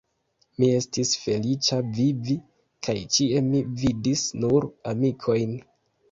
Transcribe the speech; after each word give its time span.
Mi 0.61 0.67
estis 0.75 1.09
feliĉa 1.25 1.75
vivi, 1.97 2.37
kaj 2.87 2.95
ĉie 3.17 3.41
mi 3.49 3.61
vidis 3.83 4.23
nur 4.45 4.67
amikojn. 4.93 5.53